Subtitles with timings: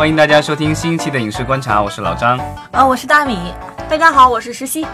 [0.00, 2.38] 欢迎大家收听新一期的影视观察，我是老张。
[2.72, 3.52] 啊，我是大米。
[3.86, 4.86] 大家好，我是石溪。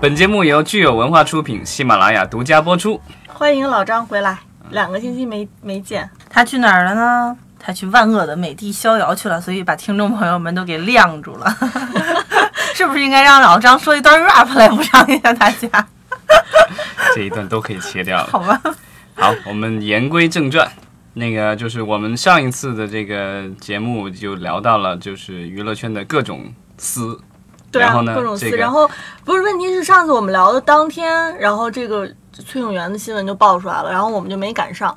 [0.00, 3.00] 本节目由具有文化出品，喜马拉雅独家播出。
[3.26, 4.38] 欢迎老张回来，
[4.70, 7.36] 两个星期没没见，他去哪儿了呢？
[7.58, 11.56] 他去万恶的美的逍遥去了，所以把听众朋友们都给晾住了。
[12.72, 15.68] 是不是应该让老张说一段 rap 来补偿一下大家？
[17.16, 18.28] 这一段都可以切掉了。
[18.30, 18.60] 好吧。
[19.16, 20.70] 好，我们言归正传。
[21.14, 27.18] 那个就是我们上一次的这个节目就聊到了，就是娱乐圈的各种撕。
[27.70, 28.50] 对啊，各种撕。
[28.50, 28.90] 然后
[29.24, 34.94] 不是问题是上次我们聊的当天，然后这个崔永元的新闻就爆出来了，然后我们就没赶上。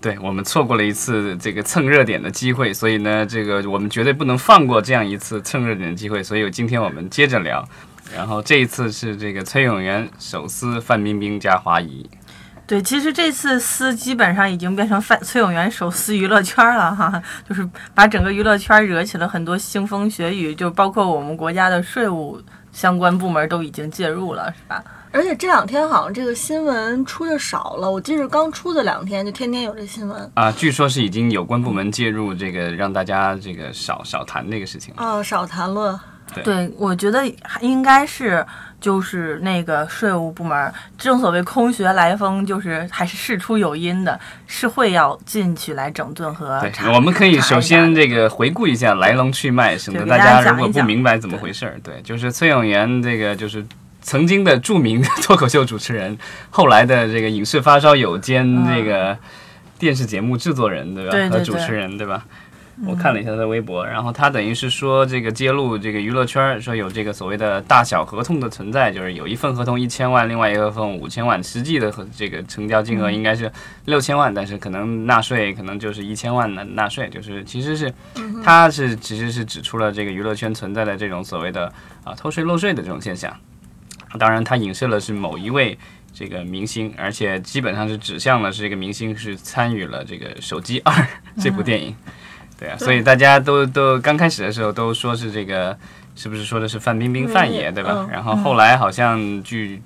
[0.00, 6.22] 对我们错过了一次这个蹭热点的机会，所以呢，这个我们绝对不能放过这样一次蹭热点的机会。
[6.22, 7.66] 所以今天我们接着聊，
[8.14, 12.08] 然后这一次是这个崔永元手撕范冰冰加华谊。
[12.66, 22.40] 对，其实这次撕基本上已经变成范崔永元手撕娱乐圈了哈，就是把整个娱乐圈惹起了很多腥风血雨，就包括我们国家的税务
[22.72, 24.82] 相关部门都已经介入了，是吧？
[25.12, 30.50] 而且这两天好像这个新闻出的少了，我记得刚出的两天就天天有这新闻啊。
[30.50, 35.96] 据说是已经有关部门介入，这个让大家这个少少谈这个事情啊，少谈论。
[36.42, 37.22] 对，我觉得
[37.60, 38.44] 应该是。
[38.80, 46.60] 就是那个税务部门，正所谓空穴来风，就是还是事出有因的，是会要进去来整顿和。
[46.60, 51.80] 对，我们可以首先这个回顾一下来龙去脉，省得大家如果不明白怎么回事儿。
[51.82, 53.64] 对，就是崔永元这个就是
[54.02, 56.18] 曾经的著名的 脱口秀主持人，
[56.50, 59.16] 后来的这个影视发烧友兼这个
[59.78, 61.30] 电视节目制作人，对吧？
[61.30, 62.22] 和主持人，对吧？
[62.86, 73.50] 我看了一下他的微博，然后他等于是说这个揭露这个娱乐圈说有这个所谓的大小合同的存在，就是有一份合同一千万，另外一个合同五千万，实际的和这个成交金额应该是
[73.84, 77.92] 六千万，但是可能纳税可能就是一千万的纳税，就是其实是
[78.42, 81.72] 他是其实是指出了这个娱乐圈存在的这种所谓的
[82.02, 83.32] 啊偷税漏税的这种现象。
[84.18, 85.76] 当然，他影射了是某一位
[86.12, 90.92] 这个明星，而且基本上是指向了是这个明星是参与了这个《手机二
[91.40, 91.94] 》这部电影。
[92.58, 95.76] 对啊，所以大家都都刚开始的时候都说是这个，
[96.14, 98.06] 是不是说的是范冰冰范爷对吧？
[98.10, 99.82] 然后后来好像据，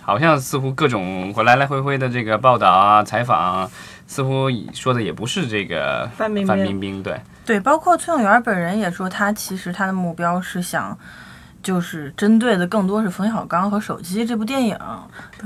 [0.00, 3.70] 好像似乎各种来来回回的这个报道啊、采访，
[4.06, 6.46] 似乎说的也不是这个范冰
[6.78, 7.02] 冰。
[7.02, 10.96] 对对，包括崔永元本人也说，他其实他的目标是想。
[11.62, 14.76] 就是针对的更多是冯小刚和手机这部电影。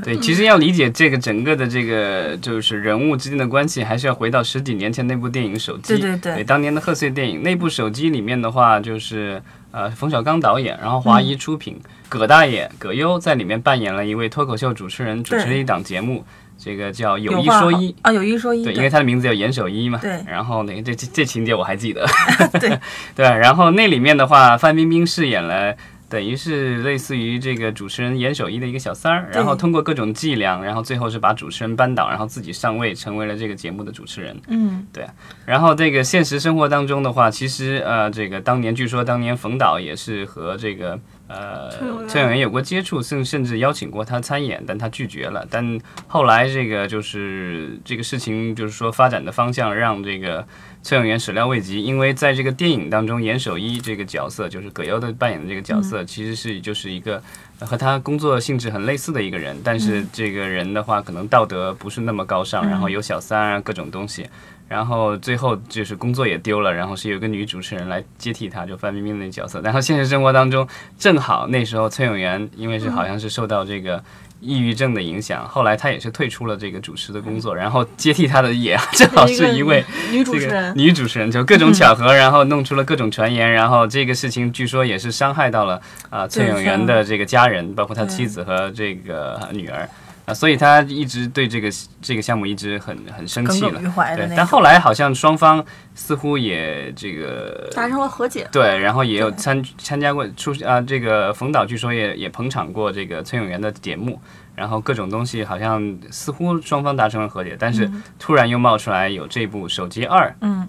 [0.02, 5.94] 对，其实要理解这个整个的这个就是人物之间的关系，还是要回到十几年前那部电影《手机》。
[6.00, 6.44] 对对对。
[6.44, 16.24] 当年的贺岁电影那部《手机》里面的话，就是呃冯小刚导演，然后华谊出品，葛大爷葛优在里面扮演了一位脱口秀主持人，主持了一档节目，
[16.58, 18.64] 这个叫有一说一啊，有一说一。
[18.64, 19.98] 对，因为他的名字叫严守一嘛。
[20.02, 20.22] 对。
[20.26, 22.06] 然后那个这这这情节我还记得。
[22.60, 22.78] 对
[23.14, 23.26] 对。
[23.26, 25.74] 然后那里面的话，范冰冰饰演了。
[26.08, 34.36] 等于是类似于这个主持人严守一的一个小三儿，然后通过各种伎俩，然后最后是把主持人扳倒，然后自己上位，成为了这个节目的主持人。
[34.48, 35.04] 嗯，对。
[35.44, 41.70] 然后这个现实生活当中的话，其实呃，这个当年据说当年冯导也是和这个呃
[42.06, 45.46] 崔永元有过接触，甚甚至邀请过他参演，但他拒绝了。
[45.50, 50.46] 但后来这个就是这个事情就是说发展的方向让这个。
[50.86, 57.20] 崔永元始料未及，因为在这个电影当中，严守一这个角色就是葛优的扮演的这个角色，其实是就是一个
[57.58, 64.28] 和他工作性质很类似的一个人，但是这个人的话可能道德不是那么高尚，然后有小三啊各种东西，
[64.68, 70.64] 然后最后就是工作也丢了，然后是有个女主持人来接替他，就范冰冰那角色，然后现实生活当中
[70.96, 74.00] 正好那时候崔永元因为是好像是受到这个。
[74.40, 85.80] 抑郁症的影响，后来他也是退出了这个主持的工作，然后接替他的也 正好是一位女主持人，女主持人就各种巧合，然后弄出了各种传言，然后这个事情据说也是伤害到了
[86.10, 89.88] 啊崔永元的这个家人，包括他妻子和这个女儿。
[90.26, 91.70] 啊，所以他一直对这个
[92.02, 93.80] 这个项目一直很很生气了，
[94.16, 94.28] 对。
[94.36, 95.64] 但后来好像双方
[95.94, 98.76] 似乎也这个达成了和解，对。
[98.76, 104.20] 然后也有参参加过出啊，这个冯导据说也也捧场过这个崔永元的节目，
[104.56, 107.88] 然后各种东西好像似乎双方达成了和解，但是
[108.18, 110.68] 突然又冒出来有这部《手机二》，嗯，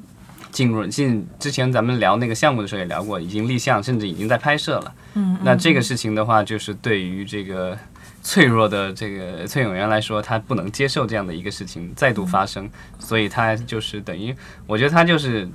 [0.51, 5.35] 进入进之前咱们聊那个项目的时候也聊过，已经立项，甚至已经在拍摄了，嗯。
[5.41, 7.75] 那这个事情的话，就是对于这个。
[8.21, 12.69] 脆弱的这个崔永元来说，他不能接受这样的一个事情再度发生，
[12.99, 14.35] 所以他就是等于，
[14.65, 15.47] 我觉得他就是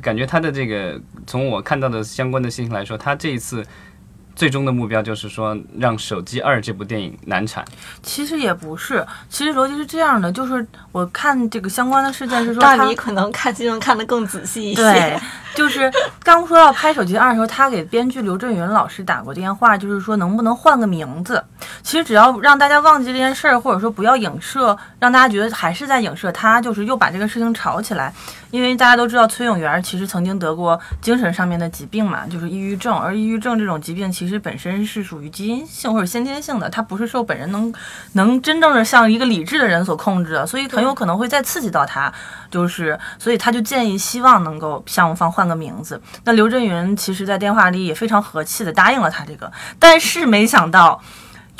[0.00, 3.64] 感觉他的这个，从我看到的相关的信息来说，他这一次
[4.34, 7.64] 最终的目标就是说，让《手机二》这部电影难产。
[8.02, 14.82] 其实也不是，其实逻辑是这样的，就是我看这个相关的事件是说，那你可能看新闻看得更仔细一些。
[14.82, 15.20] 对，
[15.54, 15.92] 就是
[16.22, 21.44] 刚说要拍《手机二》的时候，他给编剧刘震云老师打过电话，就是说能不能换个名字。
[21.82, 28.12] 其实只要让大家忘记这件事儿，或者说不要影射，让大家觉得还是在影射他，就是又把这个事情炒起来。
[28.50, 37.72] 因为大家都知道崔永元其实曾经得过精神上面的疾病嘛，就是抑郁症，而抑郁症这种疾病其实本身是属于基因性或者先天性的，它不是受本人能
[38.12, 42.12] 能真正的像一个理智的人所控制的，所以很有可能会再刺激到他，
[42.50, 45.98] 就是所以他就建议希望能够项目方换个名字。
[46.24, 51.02] 那刘震云其实在电话里也非常和气的答应了他这个，但是没想到。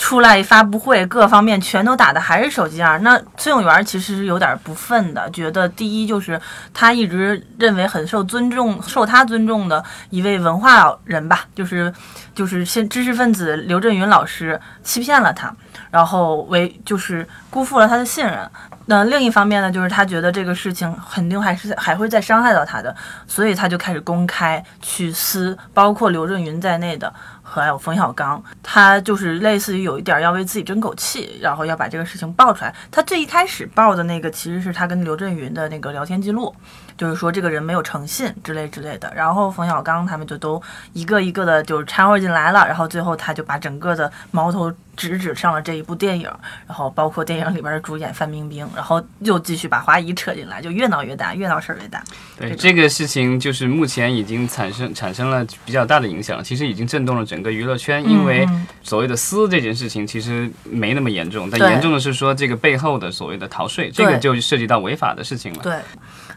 [0.00, 2.98] 出来发布会，各方面全都打的还是手机二。
[3.00, 6.40] 那崔永元其实是有点不忿的，觉得第一就是
[6.72, 11.92] 他一直认为很受尊重、受他尊重的一位文化人吧，就是
[12.34, 15.54] 就是先知识分子刘震云老师欺骗了他，
[15.90, 18.50] 然后为就是辜负了他的信任。
[18.86, 22.96] 那另一方面呢，就是他觉得这个事情肯定还是还会再伤害到他的，
[23.26, 27.12] 所以他就开始公开去撕，包括刘震云在内的。
[27.50, 32.74] 还有冯小刚，他就是类似于有一点要为自己争口气，然后要把这个事情爆出来。
[32.90, 36.54] 他最一开始爆的那个其实是他跟刘震云的那个聊天记录，
[36.96, 39.12] 就是说这个人没有诚信之类之类的。
[39.14, 40.62] 然后冯小刚他们就都
[40.92, 44.72] 一个一个的就掺和进来了，然后最后他就把整个的矛头。
[45.00, 46.30] 直指上了这一部电影，
[46.66, 52.04] 然后包括电影里边的主演范冰冰，然后又继续把华谊扯进来，就越闹越大，越闹事儿越大。
[52.38, 58.06] 对这个事情，就是目前已经产生产生了比较大的影响，其实已经震动了整个娱乐圈。
[58.06, 58.46] 因为
[58.82, 65.62] 所谓的撕这件事情其实没那么严重，但严重的是说这个背后的所谓的逃税，这个就涉及到违法的事情了。
[65.62, 65.76] 对。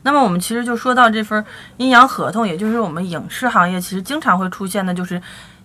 [0.04, 1.44] 那么我们其实就说到这份
[1.78, 5.22] 阴阳合同，也就是我们影视行业其实经常会出现的，就是。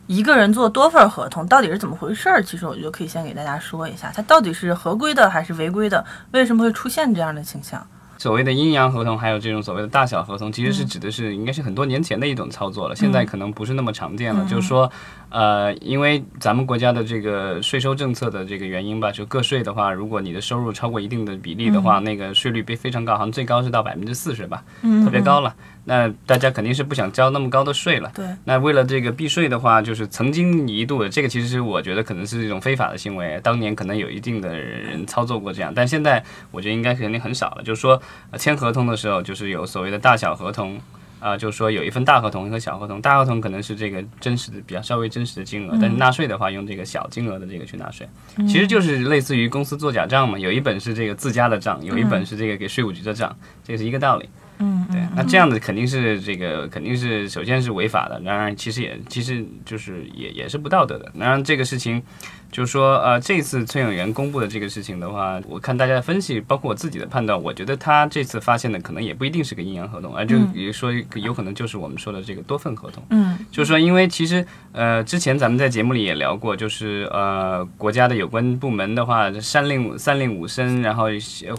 [0.09, 2.43] 一个人做多份合同到底是怎么回事儿？
[2.43, 6.05] 其实我觉得可以先给大家说一下，它到底是合规的还是违规的？
[6.33, 7.87] 为什么会出现这样的倾向？
[8.17, 14.45] 所谓的阴阳合同，还有这种所谓的大小合同，其实是指的是应该是很多年前的一种操作了，现在可能不是那么常见了。
[14.47, 14.91] 就是说，
[15.29, 24.65] 呃，因为咱们国家的这个税收政策的这个原因吧，就个税的话，如果你的收入超过一定的比例的话，那个税率被非常高，好像最高是到百分之四十吧，
[25.05, 25.55] 特别高了。
[25.89, 28.13] 那大家肯定是不想交那么高的税了。
[28.15, 28.27] 对。
[28.45, 33.41] 那为了这个避税的话，就是曾经一度，这个其实是我觉得可能是一种非法的行为。
[33.43, 37.63] 当年可能有一定的人操作过这样，但现在我觉得应该肯定很少了。
[37.63, 37.99] 就是说，
[38.37, 40.79] 签合同的时候，就是有所谓的大小合同，
[41.21, 43.01] 啊，就是说有一份大合同和小合同。
[43.01, 48.07] 大合同可能是这个真实的比较稍微真实的金额，但是纳税的话用这个小金额的这个去纳税，
[48.47, 50.39] 其实就是类似于公司做假账嘛。
[50.39, 54.29] 有一本是这个自家的账，有一本是这个给税务局的账，这是一个道理。
[54.59, 61.13] 嗯，对，那这样的肯定是这个肯定是首先是违法的，当然其实也其实就是也也是不道德的。
[61.19, 62.03] 当然这个事情，
[62.51, 73.03] 就是说呃这次崔永元公布的这个事情的话，我看大家的分析，包括我自己的判断，我觉得他这次发现的可能也不一定是个阴阳合同，而就比如说有可能就是我们说的这个多份合同。
[73.11, 81.05] 嗯，就是说因为其实呃之前咱们在节目里也聊过，就是呃国家的有关部门的话三令三令五申，然后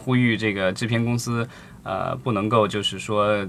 [0.04, 1.48] 呼吁这个制片公司。
[1.90, 3.44] 呃，不能够就是说，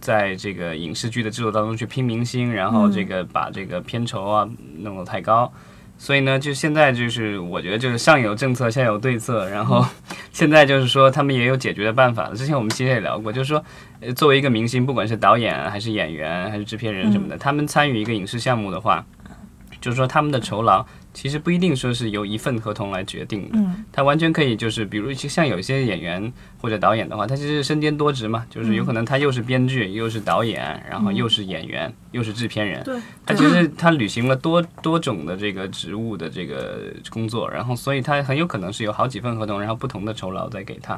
[0.00, 4.48] 在这个影视剧的制作当中去拼明星，然后这个把这个片酬啊
[4.78, 5.52] 弄得太高，
[5.98, 9.84] 所以呢，就现在就是我觉得就是上有政策，下有对策，然后
[10.32, 12.36] 现在就是说他们也有解决的办法了。
[12.36, 13.64] 之前我们其实也聊过，就是说，
[14.14, 19.04] 作为一个明星，不管是导演还是演员还是制片人什么的，他们参与一个影视项目的话，
[19.80, 20.86] 就是说他们的酬劳。
[21.12, 40.96] 其实不一定说是由一份合同来决定的，嗯，他完全可以就是，比如像有一些演员或者导演的话，他其实身兼多职嘛，就是有可能他又是编剧，又是导演，然后又是演员，又是制片人，对，他其实他履行了多多种的这个职务的这个工作，然后所以他很有可能是有好几份合同，然后不同的酬劳在给他。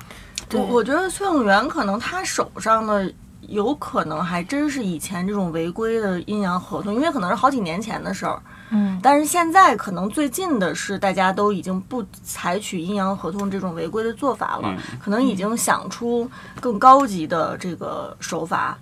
[0.53, 3.11] 我我觉得崔永元可能他手上的
[3.49, 8.43] 有可能还真是以前这种违规的阴阳合同，因为可能是好几年前的事儿。
[8.75, 18.79] 嗯，但是现在可能最近的是，大家都已经不采取阴阳合同这种违规的做法了，可能已经想出更高级的这个手法。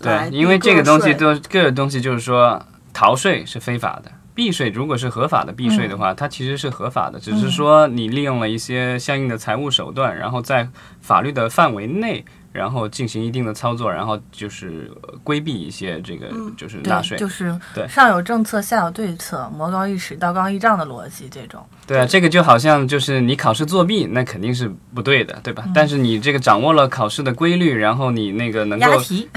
[0.00, 2.60] 对，因为这个东西都，这个东西就是说，
[2.92, 10.68] 逃税是非法的，避税如果是合法的避税的话，它其实是合法的，只是说你利用了一些相应的财务手段，然后在
[11.00, 12.24] 法律的范围内。
[12.56, 14.90] 然后进行一定的操作，然后就是
[15.22, 17.86] 规避一些这个就是纳税，就是对。
[17.86, 21.64] 上有政策下有对策，魔高一尺道高一丈的逻辑这种。
[21.86, 25.64] 对啊，这个就好像就是你考试作弊，那肯定是不对的，对吧？
[25.74, 28.86] 但是你这个掌握了考试的规律，然后你那个能够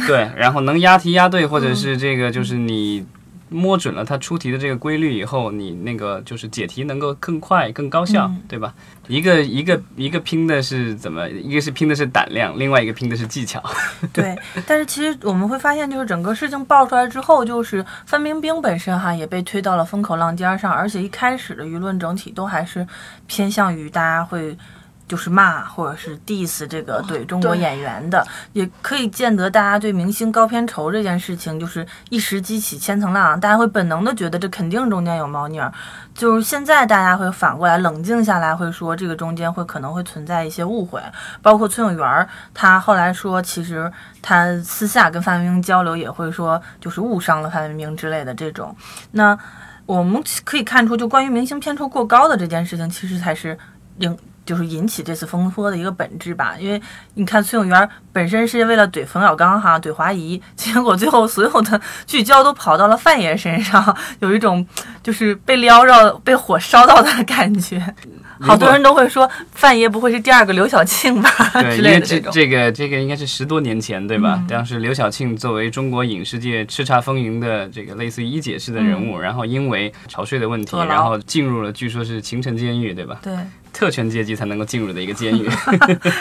[0.08, 3.06] 对，然后能押题押对，或者是这个就是你
[3.50, 8.74] 摸准了它出题的这个规律以后，你那个就是解题能够更快、更高效，对吧？
[9.08, 11.28] 一个一个一个拼的是怎么？
[11.30, 13.62] 一个是拼的是胆量，另外一个拼的是技巧。
[14.14, 14.38] 对，
[14.68, 22.88] 但是其实我们会发现，就是整个事情爆出来之后，就是范冰冰本身哈也被推到了风口浪尖上，而且一开始的舆论整体都还是
[23.28, 24.58] 偏向于大家会。
[25.10, 35.74] 就是骂或者是 diss 这个对中国演员的，也可以见得大家对明星高片酬这件事情，就是一时激起千层浪，大家会本能的觉得这肯定中间有猫腻儿。
[36.14, 41.02] 就是现在大家会反过来冷静下来，会说这个中间会可能会存在一些误会，
[41.42, 48.76] 包括崔永元儿，他后来说其实他私下跟范冰冰交流也会说就是误伤了范冰冰之类的这种。
[49.12, 49.36] 那
[49.88, 53.58] 我们可以看出，就关于明星片酬过高的这件事情，其实才是
[53.98, 54.16] 令。
[54.50, 56.82] 就是引起这次风波的一个本质吧，因为
[57.14, 64.66] 你看崔永元本身是为了怼冯小刚哈，怼华谊，结果最后所有的聚焦都跑到了范爷身上，有一种
[65.04, 67.94] 就是被撩着、被火烧到的感觉。
[68.42, 71.30] 好多人都会说范爷不会是第二个刘晓庆吧？
[71.54, 72.00] 对，
[72.32, 74.42] 这个这个应该是十多年前对吧？
[74.48, 83.20] 当时刘晓庆作为中国影视界叱咤风云的这个类似于一姐式的人物，然后因为逃税的问题，然后进入了据说是秦城监狱对吧？
[83.22, 83.34] 对。
[83.72, 85.50] 特权阶级才能够进入的一个监狱。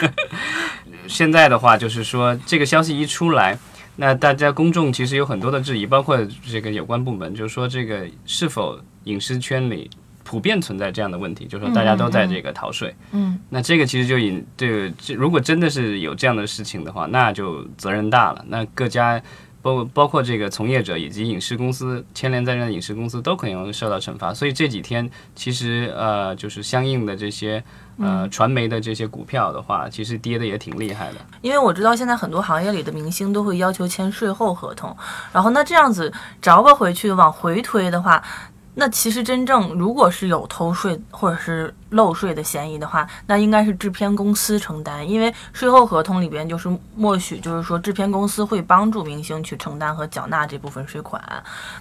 [1.07, 3.57] 现在的话，就是说这个消息一出来，
[3.95, 9.89] 那大家公众其实有很多的质疑，包括这个有关部门，就是说这个是否影视圈里
[10.23, 12.95] 普遍存在这样的问题，就是说大家都在这个逃税。
[13.11, 18.45] 嗯，那这个其实就引这这如果真的是有这样的事情的话，那就责任大了。
[18.47, 19.21] 那各家。
[19.61, 27.63] 包包括这个从业者以及影视公司牵连在内的影视公司都可能受到惩罚，所以这几天其实呃就是相应的这些
[27.97, 31.15] 呃传媒的这些股票的话，其实跌的也挺厉害的。
[31.41, 34.95] 因为我知道现在很多行业里的明星都会要求签税后合同，
[35.33, 36.11] 然后那这样子
[36.41, 38.23] 着吧回去往回推的话，
[38.79, 41.71] 那其实真正如果是有偷税或者是。
[41.89, 51.19] 漏税的嫌疑的话，那应该是制片公司承担，因为税后合同里边就是默许，就是说制片公司会帮助明星去承担和缴纳这部分税款。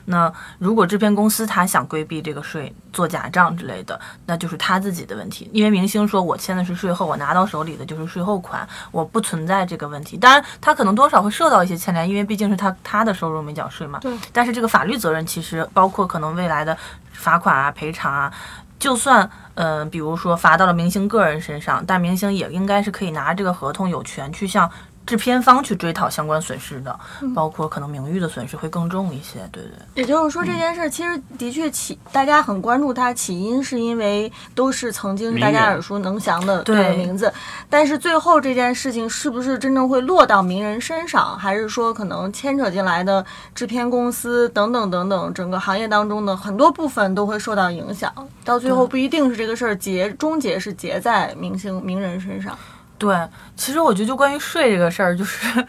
[0.07, 5.51] 那如果制片公司他想规避这个税，做假账之类的，那就是他自己的问题。
[5.53, 10.17] 因为明星说我签的是税后，我拿到手里的就是税后款，我不存在这个问题。
[10.17, 13.99] 当然，他可能多少会受到一些牵连，因为毕竟是他他的收入没缴税嘛。
[13.99, 14.11] 对。
[14.33, 16.75] 但是这个法律责任其实包括可能未来的
[17.13, 18.33] 罚款啊、赔偿啊。
[18.79, 24.71] 就算，嗯，比如说罚到了明星个人身上，但明星也应该是可以拿这个合同，有权去向。
[25.09, 27.01] 制片方去追讨相关损失的，
[27.35, 29.39] 包括可能名誉的损失会更重一些。
[29.51, 29.73] 对对。
[29.95, 37.33] 也就是说，这件事其实的确起，大家很关注它起因，是因为都是曾经大家耳熟能详的对名字。
[37.71, 43.25] 但是最后这件事情是不是真正会落到名人身上，还是说可能牵扯进来的
[43.55, 48.13] 制片公司等等等等，整个行业当中的很多部分都会受到影响。
[48.45, 52.55] 到最后不一定是这个事儿结终结是结在明星名人身上。
[52.99, 53.17] 对，
[53.57, 55.65] 其实我觉得就关于税这个事儿，就是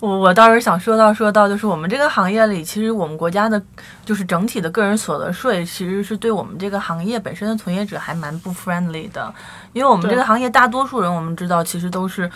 [0.00, 3.62] 我我倒是想说到说到，就是我们这个行业里，其实我们国家的，
[4.02, 9.30] 就是整体的个人所得税，其实是对我们这个行业本身的从业者还蛮不 friendly 的，
[9.74, 12.30] 因为我们这个行业大多数人，我们知道其实都是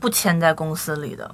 [0.00, 1.30] 不签在公司里的，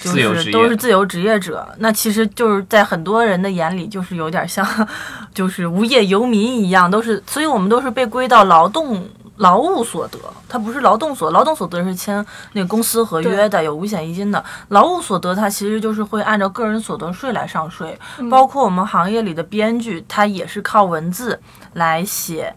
[0.00, 4.66] 就是都是自由职业者，那其实就是在很多人的眼里，就是有点像
[5.34, 9.06] 就是无业游民一样，都是，所以我们都是被归到劳动。
[9.40, 14.44] 劳务所得，它不是劳动所，劳动所得是签那个公司合约的，有五险一金的。
[14.68, 17.98] 劳务所得，它其实就是会按照个人所得税来上税。
[18.30, 21.40] 包括我们行业里的编剧，他也是靠文字
[21.72, 22.54] 来写，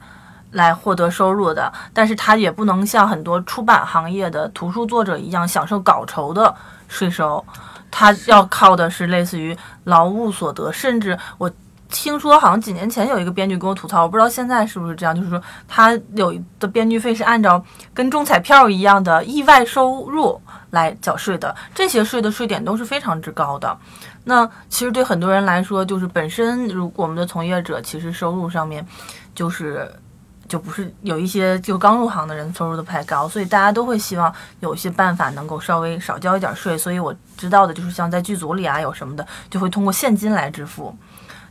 [0.52, 1.72] 来获得收入的。
[1.94, 6.54] 但是他也不能像很多出版行业的图书作者一样享受稿酬的
[6.90, 7.42] 税收，
[7.90, 11.50] 他要靠的是类似于劳务所得，甚至我。
[11.94, 23.78] 听说好像几年前有一个编剧跟我吐槽，我不知道现在是不是这样，就是说他有的编剧费是按照跟中彩票一样的意外收入来缴税的，这些税的税点都是非常之高的。
[24.24, 28.86] 那其实对很多人来说，就是本身如我们的从业者其实收入上面
[29.36, 29.88] 就是
[30.48, 36.76] 就不是有一些就刚入行的人收入都不太高，所以大家都会希望有一些办法能够稍微少交一点税。
[36.76, 40.96] 所以我知道的就是像在剧组里啊有什么的，就会通过现金来支付。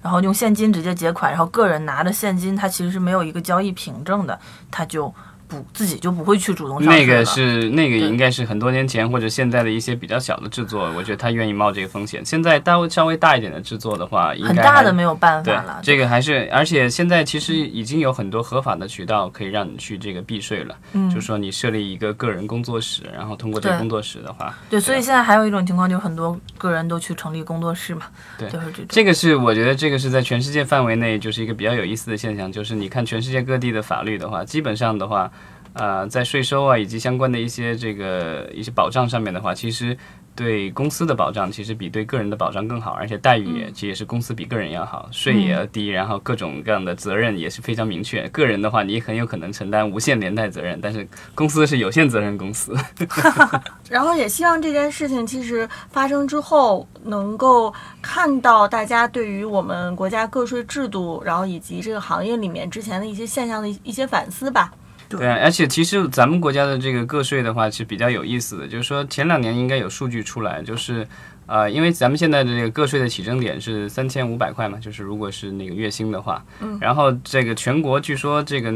[0.02, 4.38] 然后用现金直接结款，然后个人拿着现金，他其实是没有一个交易凭证的，
[4.70, 5.14] 他就
[5.52, 12.24] 不自己就不会去主动那个是那个应该是很多年前或者现在的一些比较小的制作，我觉得他愿意冒这个风险。
[12.24, 15.80] 现在大稍微大一点的制作的话，很大的没有办法了。
[15.82, 20.74] 这个还是而且现在其实已经有很多合法的渠道可以让你去这个避税了。
[20.92, 28.06] 嗯，就是说你设立一个个人工作室，然后通过这个工作室的话，对，所以现在还有一种情况，就是很多个人都去成立工作室嘛。
[28.38, 35.30] 对，就是这这个是我觉得这个是在全世界范围内就是一个比较有意思的现象，就是你看全世界各地的法律的话，基本上的话。
[35.74, 39.96] 呃，在税收啊以及相关的一些这个一些保障上面的话，其实
[40.34, 48.28] 对公司的保障其实比对个人的保障更好，而且待遇也其实也是公司比个人要好，税也要低，然后各种各样的责任也是非常明确。
[48.28, 52.74] 个人的话，你很有可能承担无限连带责任，但是公司是有限责任公司。
[53.88, 64.70] 然后也希望这件事情其实发生之后，能够看到大家对于我们国家个税制度，然后以及这个行业里面之前的一些现象的一些反思吧。
[65.18, 68.66] 对，而且其实咱们国家的这个个税的话，是比较有意思的。
[68.66, 71.06] 就是说前两年应该有数据出来，就是
[71.46, 78.72] 呃，因为咱们现在的这个个税的起征点是三千五百块嘛，就是如果是那个月薪的话，嗯，然后这个全国据说这个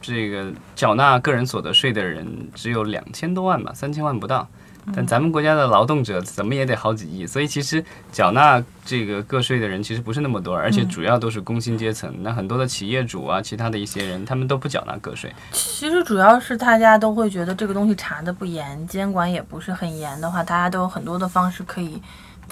[0.00, 4.48] 这个缴纳个人所得税的人只有两千多万吧，三千万不到。
[4.94, 12.12] 但咱们国家的劳动者怎么也得好几亿，所以其实缴纳这个个税的人其实不是那么多，而且主要都是工薪阶层。
[12.20, 15.32] 那很多的企业主啊，其他的一些人，他们都不缴纳个税。
[15.52, 22.00] 其实主要是大家都会觉得这个东西查的不严，监管也不是很严的话，大家都有很多的方式可以。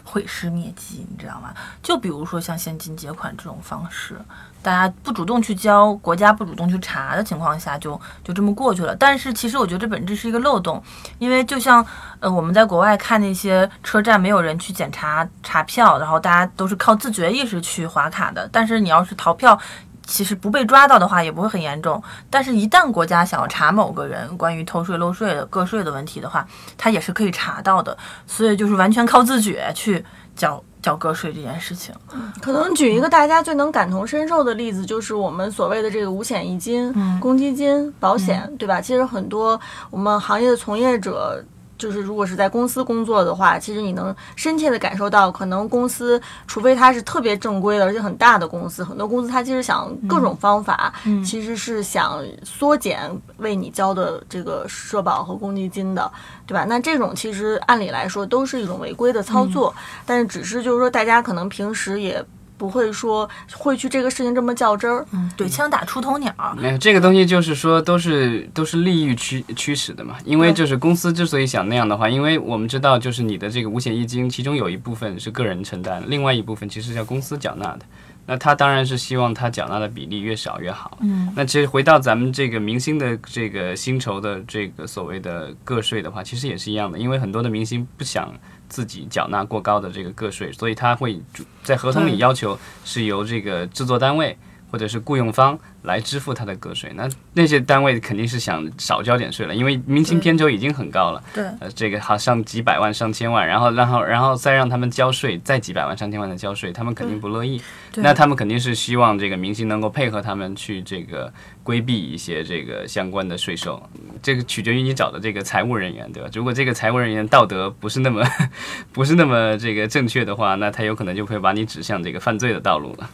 [0.05, 1.53] 毁尸灭迹，你知道吗？
[1.83, 4.17] 就比如说像现金结款这种方式，
[4.63, 8.95] 大家不主动去交，国家不主动去查的情况下，就就这么过去了。
[8.95, 10.83] 但是其实我觉得这本质是一个漏洞，
[11.19, 11.85] 因为就像
[12.21, 18.49] 呃我们在国外看那些车站没有人去检查查票，然后大家都是靠自觉意识去划卡的。
[18.53, 19.59] 但是你要是逃票。
[20.07, 26.47] 其实不被抓到的话也不会很严重，但是，一旦国家想要查某个人关于偷税漏税的个税的问题的话，
[26.79, 27.97] 他也是可以查到的。
[28.27, 30.03] 所以，就是完全靠自觉去
[30.37, 31.93] 缴缴个税这件事情。
[32.41, 38.81] 可能举一个大家最能感同身受的例子，就是我们所谓的这个五险一金、公积金、保险，对吧？
[38.81, 39.61] 其实很多
[39.91, 41.45] 我们行业的从业者。
[41.79, 50.93] 就是如果是在公司工作的话，其实你能深切的感受到，可能公司除非它是特别正规的，而且很大的公司，很多公司它其实想各种方法，
[51.25, 56.11] 其实是想缩减为你交的这个社保和公积金的，
[56.47, 56.65] 对吧？
[56.69, 62.25] 那这种其实按理来说都是一种违规的操作，但是只是就是说大家可能平时也。
[62.57, 66.33] 不会说会去这个事情这么较真儿，嗯，对，枪打出头鸟。
[66.57, 70.17] 没有这个东西，就是说都是都是利益驱驱使的嘛。
[70.25, 77.81] 因为就是公司之所以想那样的话，因为我们知道，就是你的这个五险一金，其中有一部分是个人承担，另外一部分其实叫公司缴纳的。
[78.29, 80.99] 那他当然是希望他缴纳的比例越少越好。
[81.01, 88.33] 嗯，那其实回到咱们这个明星的这个薪酬的这个所谓的个税的话，其实也是一样的，因为很多的明星不想。
[88.69, 91.21] 自己缴纳过高的这个个税，所以他会
[91.63, 94.37] 在合同里要求是由这个制作单位
[94.71, 95.59] 或者是雇佣方。
[95.83, 107.63] 来支付他的个税，那那些单位肯定是想少交点税了，因为明星片酬已经很高了，对，呃，这个好上几百万、上千万，然后，然后，然后再让他们交税，再几百万、上千万的交税，他们肯定不乐意。
[107.95, 113.81] 那他们肯定是希望这个明星能够配合他们去这个规避一些这个相关的税收，
[114.21, 116.29] 这个取决于你找的这个财务人员，对吧？
[116.35, 118.25] 如果这个财务人员道德不是那么
[118.93, 123.09] 不是那么这个正确的话，那他有可能就会把你指向这个犯罪的道路了。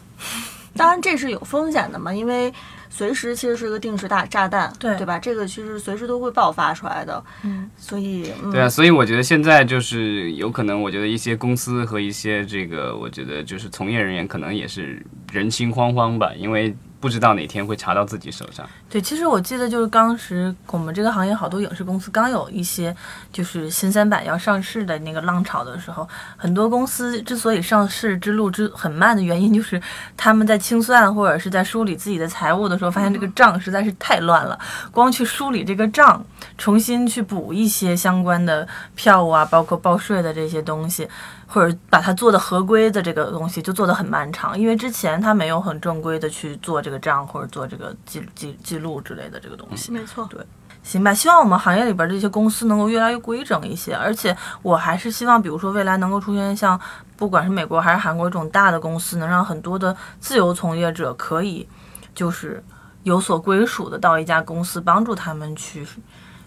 [0.76, 2.52] 当然，这是有风险的嘛，因为
[2.88, 5.18] 随时其实是一个定时大炸弹，对对吧？
[5.18, 16.74] 这个其实随时都会爆发出来的，嗯，所以对啊，所以我觉得现在就是有可能，我觉得一些公司和一些这个，我觉得就是从业人员可能也是人心惶惶吧，因为。
[17.02, 18.64] 不知道哪天会查到自己手上。
[18.88, 22.94] 对，其实我记得就是当时我们这个行业好多影视公司刚有一些
[23.32, 29.82] 就是新三板要上市的那个浪潮的时候，很多公司之所以上市之路之很慢的原因，就是
[30.16, 34.56] 他们在清算或者是在梳理自己的财务的时候，发现这个账实在是太乱了，
[34.92, 36.24] 光去梳理这个账，
[36.56, 41.08] 重新去补一些相关的票务啊，包括报税的这些东西。
[41.52, 49.92] 或者把它做的合规的这个东西就做得很漫长，因为之前他没有很正规的去做这个账或者做这个记记记录之类的这个东西。
[49.92, 50.40] 没错，对，
[50.82, 51.12] 行吧。
[51.12, 56.80] 希望我们行业里边这些公司能够越来越规整一些，而且我还是希望，比如说未来能够出现像
[57.18, 61.68] 不管是美国还是韩国这种大的公司，能让很多的自由从业者可以
[62.14, 62.64] 就是
[63.02, 65.86] 有所归属的到一家公司，帮助他们去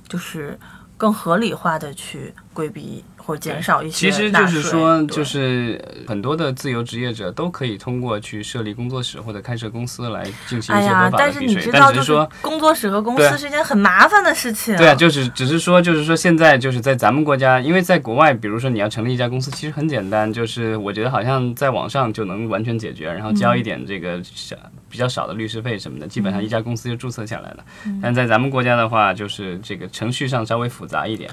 [0.08, 0.58] 就是
[0.98, 3.06] 更合理化的去规避。
[3.26, 4.12] 或减少一些。
[4.12, 11.72] 其实就是说，就是很多的自由职业者都可以通过去设立工作室或者开设公司来进行一些合法的避税。
[11.74, 14.76] 但是说，工作室和公司是一件很麻烦的事情。
[14.78, 24.56] 对啊，就是只是说，就是说现在就是在咱们国家，因为在国外，比如说你要成立一家公司，其实很简单，就是我觉得好像在网上就能完全解决，然后交一点这个小
[24.90, 27.66] 比较少的律师费什么的，基本上一家公司就注册下来了。
[28.02, 31.30] 但在咱们国家的话，就是这个程序上稍微复杂一点。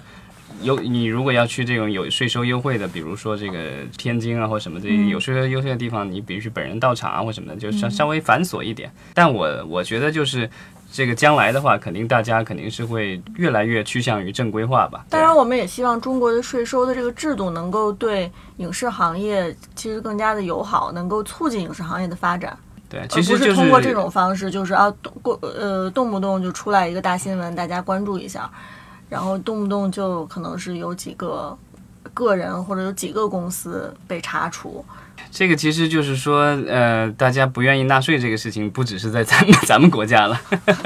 [0.62, 3.58] 有你如果要去这种有税收优惠的，比如说这个
[3.96, 8.92] 天津啊或什么这些有税收优惠的地方，你必须本人到场啊或什么的，就稍稍微繁琐一点。
[9.14, 10.48] 但我我觉得就是
[10.92, 15.04] 这个将来的话，肯定大家肯定是会越来越趋向于正规化吧。
[15.08, 22.56] 当然，我们也希望中国的税收的这个制度能够对影视行业其实更加的友好，能够促进影视行业的发展。
[22.88, 28.50] 对，其实是通过这种方式，就是啊动过呃动不动就出来一个大新闻，大家关注一下。
[29.12, 31.54] 然后动不动就可能是有几个
[32.14, 34.82] 个人或者有几个公司被查处，
[35.30, 40.40] 这个其实就是说，呃，大家不愿意纳税这个事情，不只是在咱们咱们国家了。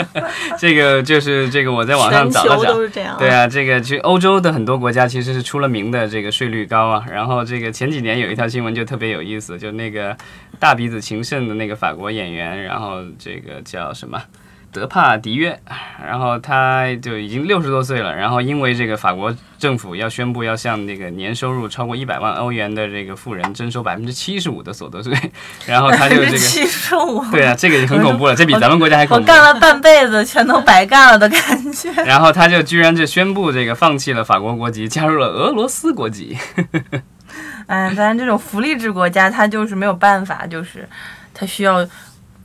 [0.58, 2.74] 这个就是这个我在网上找了找，
[3.16, 7.04] 对啊，这个其实欧洲的很多国家其实是出了名的这个税率高啊。
[7.08, 10.16] 然后这个前几年有一条新闻就特别有意思，就那个
[10.58, 14.20] 大鼻子情圣的那个法国演员，然后这个叫什么？
[14.76, 15.58] 德帕迪约，
[16.06, 25.14] 然后他就已经六十多岁了，然后因为这个法国政府要宣布要向那个年收入超过一百万欧元的这个富人征收百分之七十五的所得税，
[25.64, 29.22] 然后他就这个七十五，对啊，这个很恐怖了，这比咱们国家还恐怖。
[29.22, 31.90] 我干了半辈子，全都白干了的感觉。
[32.04, 36.36] 然后他就居然就宣布这个放弃了法国国籍，加入了俄罗斯国籍。
[37.68, 40.86] 嗯，咱这种福利制国家，他就是没有办法，就是
[41.32, 41.88] 他需要。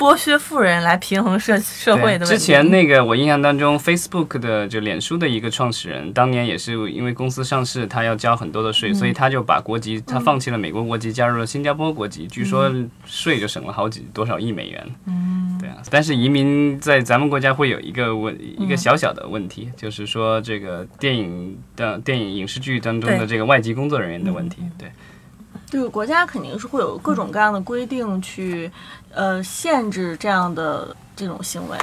[0.01, 2.25] 剥削富人来平衡社社会的。
[2.25, 12.73] 之前那个我印象当中，Facebook 的就脸书的一个创始人，当年也是因为公司上市，他要交很多的税，所以他就把国籍，他放弃了美国国籍，加入了新加坡国籍，据说
[13.05, 14.89] 税就省了好几多少亿美元。
[15.05, 15.75] 嗯，对啊。
[15.91, 24.63] 但是移民在咱们国家会有一个问，一个小小的问题，就是说这个电影的电影影视剧当中的这个外籍工作人员的问题。
[24.79, 24.91] 对。
[25.71, 28.69] 这个国家肯定是会有各种各样的规定去，
[29.13, 31.77] 呃，限制这样的这种行为。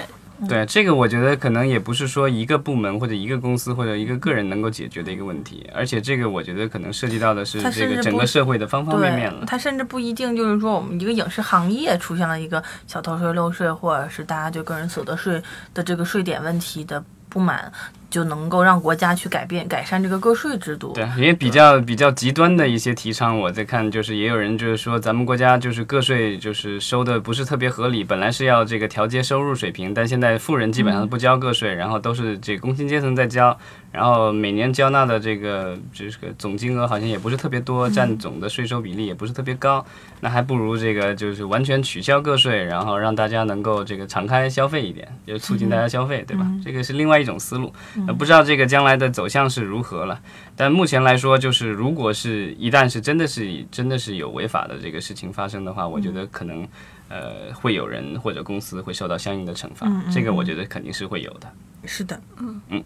[0.46, 9.44] 对，这个我觉得可能也不是说一个部门或者一个公司或者一个个人能够解决的一个问题，而且这个我觉得可能涉及到的是这个整个社会的方方面面了。
[9.46, 17.72] 它甚至不一定就是说我们一个影视行业出现了一个小偷税漏税，或者是大家对个人所得税的这个税点问题的不满。
[18.10, 20.92] 就能够让国家去改变、改善这个个税制度。
[20.94, 33.56] 对，也比较比较极端的一些提倡，我在看，就是也有人就是说，咱们国家就是个税就是收的不是特别合理，本来是要这个调节收入水平，但现在富人基本上不交个税，然后都是这工薪阶层在交。
[33.90, 39.84] 然后每年交纳的这个这个总金额好像也不是特别多，占总的税收比例也不是特别高，
[40.20, 46.46] 那还不如这个就是完全取消个税，然后让大家能够这个敞开消费一点，就促进大家消费，对吧？
[46.62, 47.72] 这个是另外一种思路。
[48.18, 50.20] 不知道这个将来的走向是如何了，
[50.56, 56.66] 但目前来说，就是如果是一旦是真的是真的是有违法的这个事情发生的话，我觉得可能
[57.08, 61.50] 呃会有人或者公司会受到相应的惩罚，这个我觉得肯定是会有的。
[61.84, 62.60] 是的，嗯。
[62.70, 62.84] 嗯。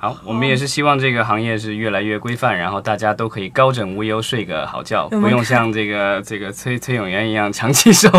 [0.00, 8.10] 好，我们也是希望这个行业是越来越规范，然后大家都可以高枕无忧睡个好觉，不用像这个这个崔崔永元一样长期受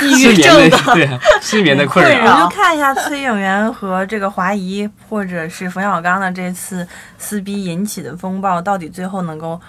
[0.16, 2.32] 失眠的 对失眠的困扰。
[2.32, 6.86] 我们就看一下崔永元和这个华谊或者是冯小刚的这次
[7.18, 9.60] 撕逼引起的风暴，到底最后能够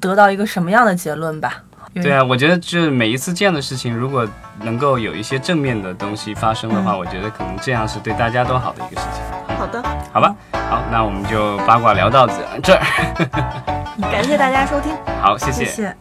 [0.00, 1.54] 得到一个什么样的结论吧。
[1.94, 4.28] 对啊，我觉得就是每一次这样的事情，如果
[4.60, 9.56] 能够有一些正面的东西发生的话，我觉得可能这样是对大家都好的一个事情。
[9.56, 12.82] 好的，好吧，好，那我们就八卦聊到这这儿。
[14.12, 15.96] 感谢大家收听，好，谢谢。